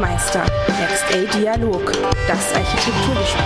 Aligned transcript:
Baumeister. 0.00 0.46
Next 0.80 1.04
A 1.12 1.38
Dialog. 1.38 1.92
Das 2.26 2.54
Architekturgespräch. 2.54 3.44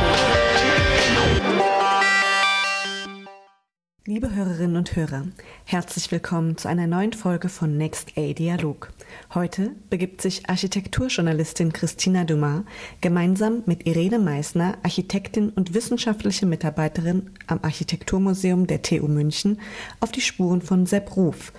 Liebe 4.07 4.32
Hörerinnen 4.32 4.77
und 4.77 4.95
Hörer, 4.95 5.27
herzlich 5.64 6.12
willkommen 6.12 6.57
zu 6.57 6.68
einer 6.68 6.86
neuen 6.86 7.12
Folge 7.12 7.48
von 7.48 7.77
Next 7.77 8.12
A 8.17 8.32
Dialog. 8.35 8.93
Heute 9.35 9.72
begibt 9.90 10.22
sich 10.22 10.48
Architekturjournalistin 10.48 11.72
Christina 11.72 12.22
Dumas 12.22 12.62
gemeinsam 13.00 13.64
mit 13.66 13.84
Irene 13.89 14.21
Meissner, 14.21 14.79
Architektin 14.84 15.50
und 15.50 15.75
wissenschaftliche 15.75 16.46
Mitarbeiterin 16.46 17.32
am 17.48 17.59
Architekturmuseum 17.62 18.68
der 18.68 18.80
TU 18.80 19.09
München, 19.09 19.61
auf 19.98 20.13
die 20.13 20.21
Spuren 20.21 20.63
von 20.63 20.86
Sepp 20.86 21.16
Ruf, 21.16 21.52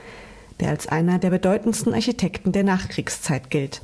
der 0.62 0.70
als 0.70 0.88
einer 0.88 1.20
der 1.20 1.32
bedeutendsten 1.32 1.94
Architekten 1.94 2.54
der 2.54 2.64
Nachkriegszeit 2.64 3.50
gilt. 3.50 3.82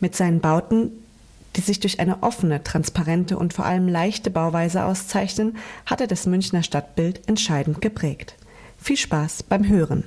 Mit 0.00 0.16
seinen 0.16 0.40
Bauten, 0.40 0.90
die 1.56 1.60
sich 1.60 1.80
durch 1.80 2.00
eine 2.00 2.22
offene, 2.22 2.62
transparente 2.62 3.36
und 3.36 3.52
vor 3.52 3.64
allem 3.64 3.88
leichte 3.88 4.30
Bauweise 4.30 4.84
auszeichnen, 4.84 5.56
hat 5.86 6.00
er 6.00 6.06
das 6.06 6.26
Münchner 6.26 6.62
Stadtbild 6.62 7.28
entscheidend 7.28 7.80
geprägt. 7.80 8.36
Viel 8.78 8.96
Spaß 8.96 9.42
beim 9.42 9.68
Hören. 9.68 10.04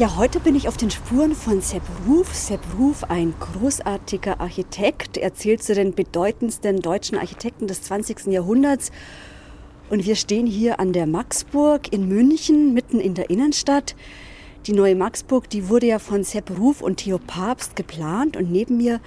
Ja, 0.00 0.16
heute 0.16 0.40
bin 0.40 0.54
ich 0.54 0.66
auf 0.66 0.78
den 0.78 0.90
Spuren 0.90 1.34
von 1.34 1.60
Sepp 1.60 1.82
Ruf. 2.08 2.34
Sepp 2.34 2.62
Ruf, 2.78 3.04
ein 3.04 3.34
großartiger 3.38 4.40
Architekt, 4.40 5.18
er 5.18 5.34
zählt 5.34 5.62
zu 5.62 5.74
den 5.74 5.94
bedeutendsten 5.94 6.80
deutschen 6.80 7.18
Architekten 7.18 7.66
des 7.66 7.82
20. 7.82 8.28
Jahrhunderts. 8.28 8.92
Und 9.90 10.06
wir 10.06 10.14
stehen 10.14 10.46
hier 10.46 10.78
an 10.78 10.92
der 10.92 11.06
Maxburg 11.06 11.92
in 11.92 12.06
München, 12.08 12.72
mitten 12.72 13.00
in 13.00 13.14
der 13.14 13.28
Innenstadt. 13.28 13.96
Die 14.66 14.72
neue 14.72 14.94
Maxburg, 14.94 15.50
die 15.50 15.68
wurde 15.68 15.86
ja 15.86 15.98
von 15.98 16.22
Sepp 16.22 16.56
Ruf 16.56 16.80
und 16.80 16.98
Theo 16.98 17.18
Papst 17.18 17.74
geplant 17.74 18.36
und 18.36 18.52
neben 18.52 18.76
mir 18.76 19.00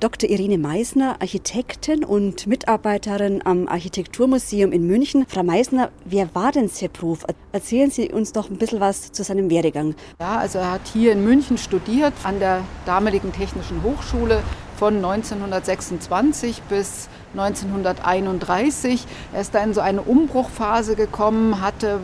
Dr. 0.00 0.28
Irene 0.28 0.58
Meisner, 0.58 1.20
Architektin 1.20 2.02
und 2.02 2.48
Mitarbeiterin 2.48 3.42
am 3.44 3.68
Architekturmuseum 3.68 4.72
in 4.72 4.88
München. 4.88 5.24
Frau 5.28 5.44
Meisner, 5.44 5.90
wer 6.04 6.34
war 6.34 6.50
denn 6.50 6.68
Sepp 6.68 7.00
Ruf? 7.00 7.24
Erzählen 7.52 7.92
Sie 7.92 8.10
uns 8.10 8.32
doch 8.32 8.50
ein 8.50 8.56
bisschen 8.56 8.80
was 8.80 9.12
zu 9.12 9.22
seinem 9.22 9.50
Werdegang. 9.50 9.94
Ja, 10.18 10.38
also 10.38 10.58
er 10.58 10.72
hat 10.72 10.88
hier 10.92 11.12
in 11.12 11.22
München 11.24 11.58
studiert, 11.58 12.12
an 12.24 12.40
der 12.40 12.64
damaligen 12.86 13.32
Technischen 13.32 13.84
Hochschule 13.84 14.42
von 14.76 14.96
1926 14.96 16.62
bis 16.62 17.08
1931. 17.32 19.06
Er 19.32 19.40
ist 19.40 19.54
da 19.54 19.62
in 19.62 19.74
so 19.74 19.80
eine 19.80 20.02
Umbruchphase 20.02 20.96
gekommen, 20.96 21.60
hatte 21.60 22.00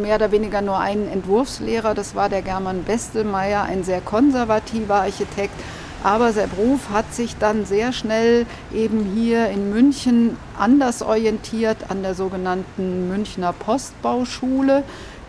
mehr 0.00 0.16
oder 0.16 0.32
weniger 0.32 0.60
nur 0.60 0.78
einen 0.78 1.08
Entwurfslehrer, 1.08 1.94
das 1.94 2.14
war 2.14 2.28
der 2.28 2.42
German 2.42 2.84
Bestelmeier, 2.84 3.62
ein 3.62 3.84
sehr 3.84 4.00
konservativer 4.00 4.96
Architekt. 4.96 5.54
Aber 6.04 6.32
Sepp 6.32 6.58
Ruf 6.58 6.90
hat 6.92 7.14
sich 7.14 7.36
dann 7.38 7.64
sehr 7.64 7.92
schnell 7.92 8.44
eben 8.74 9.04
hier 9.14 9.48
in 9.48 9.70
München 9.70 10.36
anders 10.58 11.00
orientiert 11.00 11.76
an 11.90 12.02
der 12.02 12.14
sogenannten 12.14 13.08
Münchner 13.08 13.52
Postbauschule, 13.52 14.82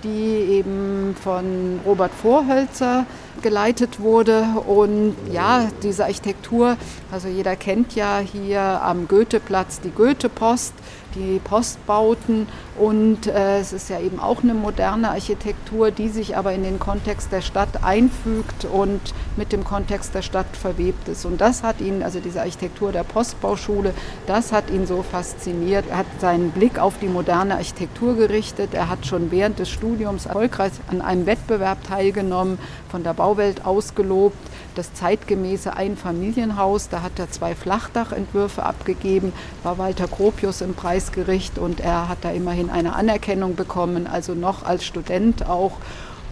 die 0.04 0.54
eben 0.58 1.16
von 1.22 1.80
Robert 1.86 2.12
Vorhölzer 2.14 3.06
geleitet 3.42 4.00
wurde. 4.00 4.46
Und 4.66 5.16
ja, 5.32 5.68
diese 5.82 6.06
Architektur, 6.06 6.78
also 7.12 7.28
jeder 7.28 7.56
kennt 7.56 7.96
ja 7.96 8.20
hier 8.20 8.62
am 8.62 9.08
Goetheplatz 9.08 9.80
die 9.82 9.92
Goethepost 9.92 10.74
die 11.16 11.40
Postbauten 11.44 12.48
und 12.78 13.28
äh, 13.28 13.60
es 13.60 13.74
ist 13.74 13.90
ja 13.90 14.00
eben 14.00 14.20
auch 14.20 14.44
eine 14.44 14.54
moderne 14.54 15.10
Architektur, 15.10 15.92
die 15.92 16.10
sich 16.10 16.36
aber 16.36 16.54
in 16.54 16.64
den 16.64 16.80
Kontext 16.80 17.32
der 17.32 17.42
Stadt 17.42 17.84
einfügt 17.84 18.66
und 18.66 19.02
mit 19.36 19.52
dem 19.52 19.64
Kontext 19.64 20.16
der 20.16 20.22
Stadt 20.22 20.58
verwebt 20.58 21.08
ist. 21.08 21.26
Und 21.26 21.40
das 21.42 21.64
hat 21.64 21.82
ihn, 21.82 22.04
also 22.04 22.20
diese 22.20 22.42
Architektur 22.42 22.92
der 22.92 23.04
Postbauschule, 23.04 23.94
das 24.28 24.52
hat 24.52 24.70
ihn 24.70 24.88
so 24.88 25.04
fasziniert. 25.04 25.86
Er 25.90 25.98
hat 25.98 26.06
seinen 26.20 26.52
Blick 26.52 26.80
auf 26.80 26.98
die 27.00 27.08
moderne 27.08 27.56
Architektur 27.56 28.16
gerichtet. 28.16 28.74
Er 28.74 28.90
hat 28.90 29.06
schon 29.06 29.32
während 29.32 29.60
des 29.60 29.70
Studiums 29.70 30.26
erfolgreich 30.26 30.74
an 30.90 31.02
einem 31.02 31.26
Wettbewerb 31.26 31.84
teilgenommen, 31.88 32.58
von 32.90 33.04
der 33.04 33.14
Bauwelt 33.14 33.66
ausgelobt 33.66 34.38
das 34.76 34.94
zeitgemäße 34.94 35.76
Einfamilienhaus. 35.76 36.90
Da 36.90 37.02
hat 37.02 37.20
er 37.20 37.32
zwei 37.32 37.56
Flachdachentwürfe 37.56 38.64
abgegeben, 38.64 39.34
war 39.64 39.78
Walter 39.78 40.08
Gropius 40.08 40.62
im 40.62 40.74
Preisgericht 40.74 41.58
und 41.58 41.80
er 41.80 42.10
hat 42.10 42.20
da 42.22 42.32
immerhin 42.32 42.70
eine 42.70 42.96
Anerkennung 42.96 43.56
bekommen, 43.56 44.08
also 44.08 44.34
noch 44.34 44.64
als 44.64 44.86
Student 44.86 45.48
auch 45.48 45.74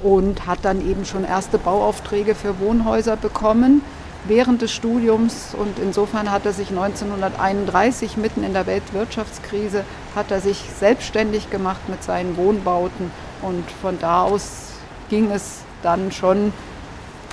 und 0.03 0.47
hat 0.47 0.59
dann 0.63 0.87
eben 0.89 1.05
schon 1.05 1.23
erste 1.23 1.57
Bauaufträge 1.57 2.35
für 2.35 2.59
Wohnhäuser 2.59 3.15
bekommen 3.17 3.81
während 4.27 4.61
des 4.61 4.71
Studiums. 4.71 5.55
Und 5.57 5.79
insofern 5.79 6.31
hat 6.31 6.45
er 6.45 6.53
sich 6.53 6.69
1931 6.69 8.17
mitten 8.17 8.43
in 8.43 8.53
der 8.53 8.67
Weltwirtschaftskrise 8.67 9.83
hat 10.15 10.31
er 10.31 10.41
sich 10.41 10.63
selbstständig 10.79 11.49
gemacht 11.49 11.87
mit 11.87 12.03
seinen 12.03 12.37
Wohnbauten. 12.37 13.11
Und 13.41 13.69
von 13.81 13.97
da 13.99 14.23
aus 14.23 14.69
ging 15.09 15.31
es 15.31 15.59
dann 15.83 16.11
schon 16.11 16.53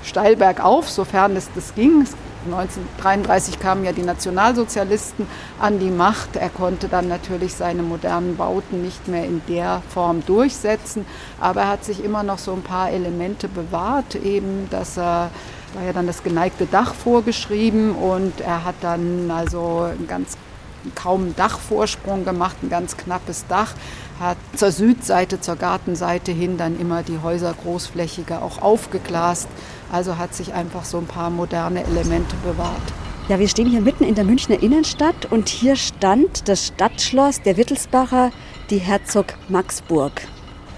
steil 0.09 0.37
bergauf, 0.37 0.89
sofern 0.91 1.37
es 1.37 1.49
das 1.55 1.75
ging. 1.75 2.07
1933 2.47 3.59
kamen 3.59 3.85
ja 3.85 3.93
die 3.93 4.03
Nationalsozialisten 4.03 5.27
an 5.61 5.79
die 5.79 5.91
Macht. 5.91 6.37
Er 6.37 6.49
konnte 6.49 6.89
dann 6.89 7.09
natürlich 7.09 7.55
seine 7.55 7.83
modernen 7.83 8.37
Bauten 8.37 8.83
nicht 8.83 9.07
mehr 9.09 9.25
in 9.25 9.43
der 9.49 9.83
Form 9.91 10.25
durchsetzen, 10.25 11.05
aber 11.41 11.63
er 11.63 11.69
hat 11.69 11.85
sich 11.85 12.03
immer 12.03 12.23
noch 12.23 12.39
so 12.39 12.53
ein 12.53 12.63
paar 12.63 12.91
Elemente 12.91 13.49
bewahrt, 13.49 14.15
eben, 14.15 14.69
dass 14.71 14.97
er 14.97 15.31
war 15.75 15.85
ja 15.85 15.93
dann 15.93 16.07
das 16.07 16.23
geneigte 16.23 16.65
Dach 16.65 16.95
vorgeschrieben 16.95 17.95
und 17.95 18.41
er 18.41 18.65
hat 18.65 18.77
dann 18.81 19.31
also 19.31 19.91
ganz 20.07 20.37
kaum 20.95 21.35
Dachvorsprung 21.37 22.25
gemacht, 22.25 22.57
ein 22.63 22.69
ganz 22.69 22.97
knappes 22.97 23.47
Dach, 23.49 23.75
hat 24.21 24.37
zur 24.57 24.73
Südseite, 24.73 25.41
zur 25.41 25.57
Gartenseite 25.57 26.33
hin 26.33 26.57
dann 26.59 26.79
immer 26.79 27.03
die 27.03 27.19
Häuser 27.23 27.55
großflächiger 27.63 28.43
auch 28.43 28.61
aufgeglast. 28.63 29.49
Also 29.93 30.19
hat 30.19 30.35
sich 30.35 30.53
einfach 30.53 30.85
so 30.85 30.99
ein 30.99 31.07
paar 31.07 31.31
moderne 31.31 31.85
Elemente 31.85 32.37
bewahrt. 32.45 32.83
Ja, 33.29 33.39
wir 33.39 33.49
stehen 33.49 33.69
hier 33.69 33.83
mitten 33.83 34.05
in 34.05 34.15
der 34.15 34.25
Münchner 34.25 34.63
Innenstadt 34.63 35.27
und 35.31 35.49
hier 35.49 35.77
stand 35.77 36.49
das 36.49 36.67
Stadtschloss 36.67 37.43
der 37.43 37.57
Wittelsbacher, 37.57 38.33
die 38.71 38.79
Herzog 38.79 39.35
Maxburg. 39.49 40.23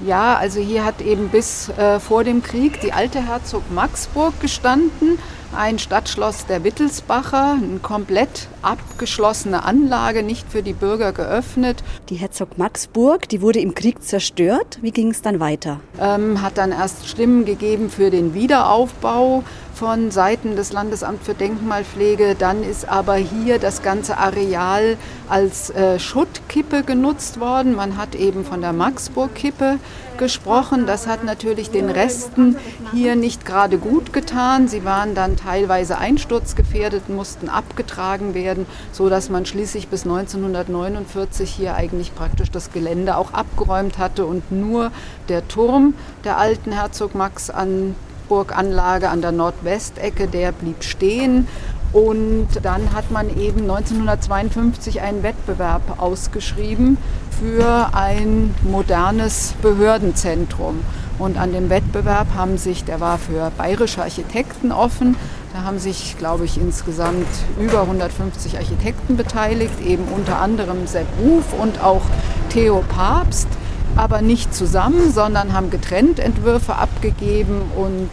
Ja, 0.04 0.36
also 0.36 0.60
hier 0.60 0.84
hat 0.84 1.00
eben 1.00 1.28
bis 1.28 1.68
äh, 1.68 2.00
vor 2.00 2.24
dem 2.24 2.42
Krieg 2.42 2.80
die 2.80 2.92
alte 2.92 3.24
Herzog 3.24 3.70
Maxburg 3.70 4.40
gestanden 4.40 5.18
ein 5.56 5.78
Stadtschloss 5.78 6.46
der 6.46 6.64
Wittelsbacher, 6.64 7.58
eine 7.60 7.78
komplett 7.80 8.48
abgeschlossene 8.62 9.64
Anlage, 9.64 10.22
nicht 10.22 10.50
für 10.50 10.62
die 10.62 10.72
Bürger 10.72 11.12
geöffnet. 11.12 11.82
Die 12.08 12.16
Herzog 12.16 12.58
Maxburg, 12.58 13.28
die 13.28 13.42
wurde 13.42 13.60
im 13.60 13.74
Krieg 13.74 14.02
zerstört. 14.02 14.78
Wie 14.82 14.90
ging 14.92 15.10
es 15.10 15.22
dann 15.22 15.40
weiter? 15.40 15.80
Ähm, 16.00 16.42
hat 16.42 16.58
dann 16.58 16.72
erst 16.72 17.08
Stimmen 17.08 17.44
gegeben 17.44 17.90
für 17.90 18.10
den 18.10 18.34
Wiederaufbau 18.34 19.42
von 19.80 20.10
Seiten 20.10 20.56
des 20.56 20.74
Landesamts 20.74 21.24
für 21.24 21.32
Denkmalpflege. 21.32 22.36
Dann 22.38 22.62
ist 22.62 22.86
aber 22.86 23.14
hier 23.14 23.58
das 23.58 23.80
ganze 23.80 24.18
Areal 24.18 24.98
als 25.26 25.70
äh, 25.70 25.98
Schuttkippe 25.98 26.82
genutzt 26.82 27.40
worden. 27.40 27.74
Man 27.74 27.96
hat 27.96 28.14
eben 28.14 28.44
von 28.44 28.60
der 28.60 28.74
Maxburg-Kippe 28.74 29.78
gesprochen. 30.18 30.84
Das 30.84 31.06
hat 31.06 31.24
natürlich 31.24 31.70
den 31.70 31.88
Resten 31.88 32.56
hier 32.92 33.16
nicht 33.16 33.46
gerade 33.46 33.78
gut 33.78 34.12
getan. 34.12 34.68
Sie 34.68 34.84
waren 34.84 35.14
dann 35.14 35.38
teilweise 35.38 35.96
einsturzgefährdet, 35.96 37.08
mussten 37.08 37.48
abgetragen 37.48 38.34
werden, 38.34 38.66
sodass 38.92 39.30
man 39.30 39.46
schließlich 39.46 39.88
bis 39.88 40.02
1949 40.02 41.50
hier 41.50 41.74
eigentlich 41.74 42.14
praktisch 42.14 42.50
das 42.50 42.70
Gelände 42.70 43.16
auch 43.16 43.32
abgeräumt 43.32 43.96
hatte 43.96 44.26
und 44.26 44.52
nur 44.52 44.92
der 45.30 45.48
Turm 45.48 45.94
der 46.24 46.36
alten 46.36 46.70
Herzog 46.70 47.14
Max 47.14 47.48
an 47.48 47.94
Burganlage 48.30 49.10
an 49.10 49.20
der 49.20 49.32
Nordwestecke, 49.32 50.28
der 50.28 50.52
blieb 50.52 50.84
stehen. 50.84 51.48
Und 51.92 52.48
dann 52.62 52.92
hat 52.94 53.10
man 53.10 53.28
eben 53.36 53.62
1952 53.62 55.02
einen 55.02 55.24
Wettbewerb 55.24 56.00
ausgeschrieben 56.00 56.96
für 57.40 57.90
ein 57.92 58.54
modernes 58.62 59.54
Behördenzentrum. 59.60 60.80
Und 61.18 61.36
an 61.36 61.52
dem 61.52 61.68
Wettbewerb 61.68 62.28
haben 62.36 62.56
sich, 62.56 62.84
der 62.84 63.00
war 63.00 63.18
für 63.18 63.50
bayerische 63.58 64.02
Architekten 64.02 64.70
offen, 64.70 65.16
da 65.52 65.64
haben 65.64 65.80
sich, 65.80 66.16
glaube 66.16 66.44
ich, 66.44 66.58
insgesamt 66.58 67.26
über 67.58 67.82
150 67.82 68.56
Architekten 68.56 69.16
beteiligt, 69.16 69.80
eben 69.84 70.04
unter 70.14 70.38
anderem 70.38 70.86
Sepp 70.86 71.08
Ruf 71.20 71.44
und 71.60 71.82
auch 71.82 72.02
Theo 72.50 72.84
Papst 72.88 73.48
aber 73.96 74.22
nicht 74.22 74.54
zusammen, 74.54 75.12
sondern 75.12 75.52
haben 75.52 75.70
getrennt 75.70 76.18
Entwürfe 76.18 76.76
abgegeben 76.76 77.62
und 77.76 78.10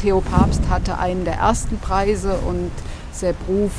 Theo 0.00 0.20
Papst 0.20 0.62
hatte 0.70 0.98
einen 0.98 1.24
der 1.24 1.34
ersten 1.34 1.78
Preise 1.78 2.34
und 2.46 2.70
Sepp 3.12 3.36
Ruf 3.48 3.72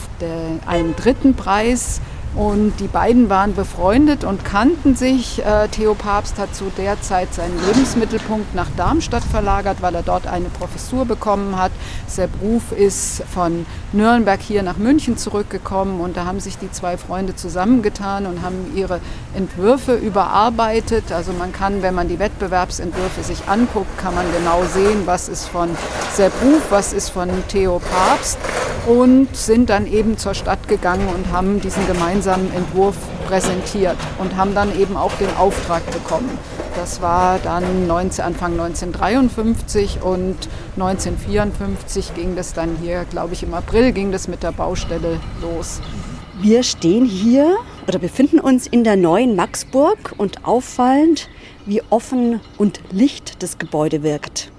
einen 0.66 0.96
dritten 0.96 1.36
Preis. 1.36 2.02
Und 2.38 2.74
die 2.80 2.88
beiden 2.88 3.32
waren 3.32 3.56
befreundet 3.56 4.24
und 4.24 4.46
kannten 4.46 4.96
sich. 4.96 5.44
Äh, 5.44 5.70
Theo 5.70 5.96
Papst 5.96 6.38
hat 6.38 6.54
zu 6.54 6.66
der 6.78 7.02
Zeit 7.02 7.34
seinen 7.34 7.60
Lebensmittelpunkt 7.66 8.54
nach 8.54 8.68
Darmstadt 8.78 9.24
verlagert, 9.24 9.78
weil 9.82 9.96
er 9.96 10.04
dort 10.04 10.28
eine 10.28 10.50
Professur 10.50 11.06
bekommen 11.06 11.58
hat. 11.58 11.72
Sepp 12.06 12.30
Ruf 12.40 12.72
ist 12.72 13.24
von 13.34 13.66
Nürnberg 13.92 14.40
hier 14.40 14.62
nach 14.62 14.78
München 14.78 15.18
zurückgekommen 15.18 16.00
und 16.00 16.16
da 16.16 16.26
haben 16.26 16.40
sich 16.40 16.60
die 16.60 16.72
zwei 16.72 16.98
Freunde 16.98 17.36
zusammengetan 17.36 18.28
und 18.28 18.44
haben 18.44 18.72
ihre 18.76 19.00
Entwürfe 19.36 19.96
überarbeitet. 19.96 21.12
Also 21.12 21.34
man 21.34 21.52
kann, 21.52 21.82
wenn 21.82 21.96
man 21.96 22.08
die 22.08 22.20
Wettbewerbsentwürfe 22.20 23.24
sich 23.24 23.48
anguckt, 23.48 23.98
kann 23.98 24.14
man 24.14 24.26
genau 24.32 24.62
sehen, 24.72 25.08
was 25.08 25.28
ist 25.28 25.48
von 25.48 25.70
Sepp 26.14 26.34
Ruf, 26.44 26.62
was 26.70 26.94
ist 26.94 27.10
von 27.10 27.30
Theo 27.48 27.80
Papst 27.80 28.38
und 28.88 29.36
sind 29.36 29.70
dann 29.70 29.86
eben 29.86 30.18
zur 30.18 30.34
Stadt 30.34 30.68
gegangen 30.68 31.08
und 31.14 31.32
haben 31.32 31.60
diesen 31.60 31.86
gemeinsamen 31.88 32.52
Entwurf 32.54 32.96
präsentiert 33.28 33.98
und 34.18 34.38
haben 34.38 34.56
dann 34.56 34.78
eben 34.80 34.96
auch 34.96 35.12
den 35.16 35.36
Auftrag 35.36 35.86
bekommen. 35.92 36.30
Das 36.76 37.02
war 37.02 37.38
dann 37.40 37.88
19, 37.88 38.24
Anfang 38.24 38.54
1953 38.54 40.00
und 40.02 40.38
1954 40.76 42.14
ging 42.16 42.36
das 42.36 42.54
dann 42.54 42.78
hier, 42.82 43.04
glaube 43.06 43.34
ich, 43.34 43.44
im 43.44 43.54
April 43.54 43.92
ging 43.92 44.12
das 44.12 44.28
mit 44.28 44.42
der 44.42 44.54
Baustelle 44.54 45.20
los. 45.42 45.82
Wir 46.40 46.64
stehen 46.64 47.06
hier 47.06 47.58
oder 47.88 48.00
befinden 48.00 48.40
uns 48.40 48.68
in 48.68 48.84
der 48.84 48.96
neuen 48.96 49.36
Maxburg 49.36 50.14
und 50.18 50.46
auffallend, 50.46 51.30
wie 51.66 51.82
offen 51.90 52.40
und 52.58 52.80
licht 52.92 53.42
das 53.42 53.58
Gebäude 53.58 54.04
wirkt. 54.04 54.52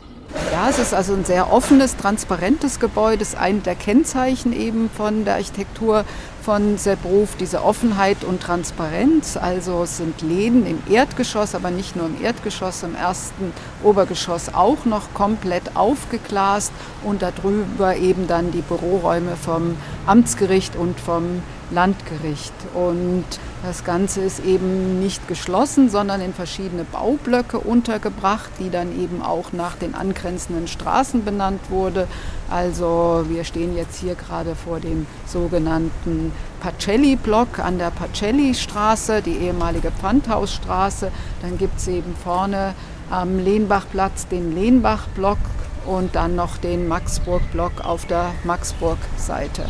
Ja, 0.58 0.70
es 0.70 0.80
ist 0.80 0.92
also 0.92 1.14
ein 1.14 1.24
sehr 1.24 1.52
offenes, 1.52 1.96
transparentes 1.96 2.80
Gebäude. 2.80 3.18
Das 3.18 3.28
ist 3.28 3.38
ein 3.38 3.62
der 3.62 3.76
Kennzeichen 3.76 4.52
eben 4.52 4.90
von 4.90 5.24
der 5.24 5.34
Architektur 5.34 6.04
von 6.42 6.78
Sepp 6.78 7.04
Ruf, 7.04 7.36
diese 7.38 7.62
Offenheit 7.62 8.24
und 8.24 8.42
Transparenz. 8.42 9.36
Also 9.36 9.84
es 9.84 9.98
sind 9.98 10.20
Läden 10.20 10.66
im 10.66 10.82
Erdgeschoss, 10.90 11.54
aber 11.54 11.70
nicht 11.70 11.94
nur 11.94 12.06
im 12.06 12.20
Erdgeschoss, 12.20 12.82
im 12.82 12.96
ersten 12.96 13.52
Obergeschoss 13.84 14.52
auch 14.52 14.84
noch 14.84 15.14
komplett 15.14 15.76
aufgeglast 15.76 16.72
und 17.04 17.22
darüber 17.22 17.94
eben 17.94 18.26
dann 18.26 18.50
die 18.50 18.62
Büroräume 18.62 19.36
vom 19.36 19.76
Amtsgericht 20.06 20.74
und 20.74 20.98
vom 20.98 21.40
Landgericht. 21.70 22.52
Und 22.74 23.24
das 23.62 23.84
Ganze 23.84 24.20
ist 24.20 24.40
eben 24.44 25.00
nicht 25.00 25.26
geschlossen, 25.28 25.90
sondern 25.90 26.20
in 26.20 26.32
verschiedene 26.32 26.84
Baublöcke 26.84 27.58
untergebracht, 27.58 28.50
die 28.58 28.70
dann 28.70 28.98
eben 28.98 29.22
auch 29.22 29.52
nach 29.52 29.76
den 29.76 29.94
angrenzenden 29.94 30.68
Straßen 30.68 31.24
benannt 31.24 31.60
wurde. 31.70 32.06
Also 32.50 33.24
wir 33.28 33.44
stehen 33.44 33.76
jetzt 33.76 34.00
hier 34.00 34.14
gerade 34.14 34.54
vor 34.54 34.80
dem 34.80 35.06
sogenannten 35.26 36.32
Pacelli-Block 36.60 37.58
an 37.58 37.78
der 37.78 37.90
Pacelli-Straße, 37.90 39.22
die 39.22 39.36
ehemalige 39.38 39.90
Pfandhausstraße. 39.90 41.10
Dann 41.42 41.58
gibt 41.58 41.78
es 41.78 41.88
eben 41.88 42.14
vorne 42.22 42.74
am 43.10 43.38
Lehnbachplatz 43.38 44.28
den 44.28 44.54
Lehnbach-Block 44.54 45.38
und 45.86 46.14
dann 46.14 46.36
noch 46.36 46.58
den 46.58 46.88
Maxburg-Block 46.88 47.84
auf 47.84 48.06
der 48.06 48.32
Maxburg-Seite. 48.44 49.64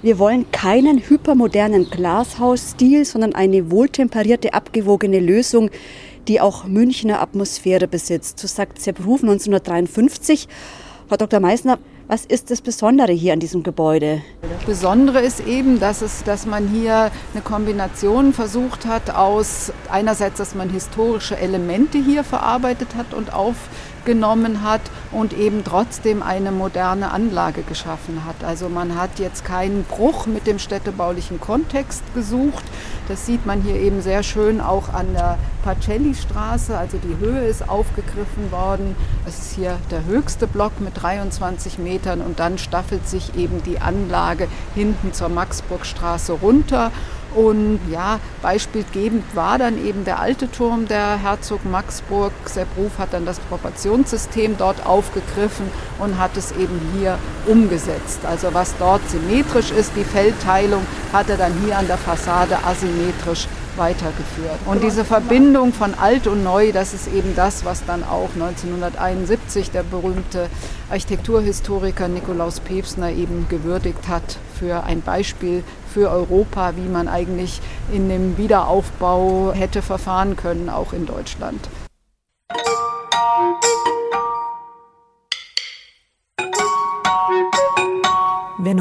Wir 0.00 0.20
wollen 0.20 0.48
keinen 0.52 1.00
hypermodernen 1.00 1.90
Glashausstil, 1.90 3.04
sondern 3.04 3.34
eine 3.34 3.72
wohltemperierte, 3.72 4.54
abgewogene 4.54 5.18
Lösung, 5.18 5.70
die 6.28 6.40
auch 6.40 6.66
Münchner 6.66 7.20
Atmosphäre 7.20 7.88
besitzt. 7.88 8.38
So 8.38 8.46
sagt 8.46 8.80
Sepp 8.80 9.04
Ruf 9.04 9.22
1953. 9.22 10.46
Frau 11.08 11.16
Dr. 11.16 11.40
Meissner, 11.40 11.78
was 12.06 12.24
ist 12.24 12.52
das 12.52 12.60
Besondere 12.60 13.12
hier 13.12 13.32
an 13.32 13.40
diesem 13.40 13.64
Gebäude? 13.64 14.22
Das 14.42 14.64
Besondere 14.64 15.20
ist 15.20 15.44
eben, 15.46 15.80
dass, 15.80 16.00
es, 16.00 16.22
dass 16.22 16.46
man 16.46 16.68
hier 16.68 17.10
eine 17.34 17.42
Kombination 17.42 18.32
versucht 18.32 18.86
hat 18.86 19.10
aus 19.10 19.72
einerseits, 19.90 20.38
dass 20.38 20.54
man 20.54 20.70
historische 20.70 21.36
Elemente 21.36 21.98
hier 21.98 22.22
verarbeitet 22.22 22.94
hat 22.96 23.14
und 23.14 23.32
auf 23.34 23.56
genommen 24.08 24.62
hat 24.62 24.80
und 25.12 25.34
eben 25.34 25.64
trotzdem 25.64 26.22
eine 26.22 26.50
moderne 26.50 27.10
Anlage 27.10 27.60
geschaffen 27.62 28.22
hat. 28.24 28.42
Also 28.42 28.70
man 28.70 28.98
hat 28.98 29.18
jetzt 29.18 29.44
keinen 29.44 29.84
Bruch 29.84 30.26
mit 30.26 30.46
dem 30.46 30.58
städtebaulichen 30.58 31.38
Kontext 31.40 32.02
gesucht. 32.14 32.64
Das 33.06 33.26
sieht 33.26 33.44
man 33.44 33.60
hier 33.60 33.76
eben 33.76 34.00
sehr 34.00 34.22
schön 34.22 34.62
auch 34.62 34.94
an 34.94 35.12
der 35.12 35.36
Pacelli-Straße. 35.62 36.76
Also 36.76 36.96
die 36.96 37.22
Höhe 37.22 37.46
ist 37.46 37.68
aufgegriffen 37.68 38.50
worden. 38.50 38.96
Es 39.26 39.38
ist 39.40 39.56
hier 39.56 39.76
der 39.90 40.06
höchste 40.06 40.46
Block 40.46 40.80
mit 40.80 41.02
23 41.02 41.78
Metern 41.78 42.22
und 42.22 42.40
dann 42.40 42.56
staffelt 42.56 43.06
sich 43.06 43.36
eben 43.36 43.62
die 43.62 43.78
Anlage 43.78 44.48
hinten 44.74 45.12
zur 45.12 45.28
Maxburgstraße 45.28 46.32
runter. 46.32 46.92
Und 47.34 47.80
ja, 47.90 48.20
beispielgebend 48.42 49.24
war 49.34 49.58
dann 49.58 49.84
eben 49.84 50.04
der 50.04 50.18
alte 50.18 50.50
Turm 50.50 50.88
der 50.88 51.18
Herzog 51.18 51.64
Maxburg. 51.64 52.32
Sepp 52.46 52.68
Ruf 52.76 52.98
hat 52.98 53.12
dann 53.12 53.26
das 53.26 53.38
Proportionssystem 53.40 54.56
dort 54.56 54.86
aufgegriffen 54.86 55.66
und 55.98 56.18
hat 56.18 56.36
es 56.36 56.52
eben 56.52 56.80
hier 56.96 57.18
umgesetzt. 57.46 58.20
Also 58.24 58.54
was 58.54 58.74
dort 58.78 59.08
symmetrisch 59.10 59.70
ist, 59.70 59.92
die 59.96 60.04
Feldteilung, 60.04 60.86
hat 61.12 61.28
er 61.28 61.36
dann 61.36 61.52
hier 61.64 61.76
an 61.76 61.86
der 61.86 61.98
Fassade 61.98 62.58
asymmetrisch 62.64 63.46
weitergeführt. 63.78 64.58
Und 64.66 64.82
diese 64.82 65.04
Verbindung 65.04 65.72
von 65.72 65.94
alt 65.94 66.26
und 66.26 66.42
neu, 66.42 66.72
das 66.72 66.94
ist 66.94 67.08
eben 67.08 67.34
das, 67.34 67.64
was 67.64 67.84
dann 67.86 68.04
auch 68.04 68.30
1971 68.34 69.70
der 69.70 69.82
berühmte 69.82 70.48
Architekturhistoriker 70.90 72.08
Nikolaus 72.08 72.60
Pevsner 72.60 73.10
eben 73.10 73.46
gewürdigt 73.48 74.08
hat 74.08 74.38
für 74.58 74.84
ein 74.84 75.00
Beispiel 75.02 75.62
für 75.92 76.10
Europa, 76.10 76.74
wie 76.76 76.88
man 76.88 77.08
eigentlich 77.08 77.60
in 77.92 78.08
dem 78.08 78.36
Wiederaufbau 78.36 79.52
hätte 79.54 79.82
verfahren 79.82 80.36
können, 80.36 80.68
auch 80.68 80.92
in 80.92 81.06
Deutschland. 81.06 81.68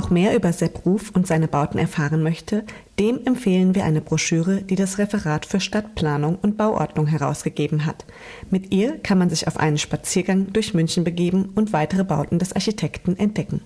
Noch 0.07 0.11
mehr 0.11 0.35
über 0.37 0.53
Sepp 0.53 0.85
Ruf 0.85 1.11
und 1.13 1.27
seine 1.27 1.49
Bauten 1.49 1.77
erfahren 1.77 2.23
möchte, 2.23 2.63
dem 2.97 3.25
empfehlen 3.25 3.75
wir 3.75 3.83
eine 3.83 3.99
Broschüre, 3.99 4.61
die 4.61 4.75
das 4.75 4.99
Referat 4.99 5.45
für 5.45 5.59
Stadtplanung 5.59 6.37
und 6.41 6.55
Bauordnung 6.55 7.07
herausgegeben 7.07 7.85
hat. 7.85 8.05
Mit 8.49 8.73
ihr 8.73 8.99
kann 8.99 9.17
man 9.17 9.29
sich 9.29 9.47
auf 9.47 9.57
einen 9.57 9.77
Spaziergang 9.77 10.53
durch 10.53 10.73
München 10.73 11.03
begeben 11.03 11.49
und 11.55 11.73
weitere 11.73 12.05
Bauten 12.05 12.39
des 12.39 12.53
Architekten 12.53 13.17
entdecken. 13.17 13.59